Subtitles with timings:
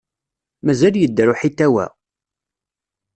[0.65, 1.87] Mazal yedder uḥitaw-a?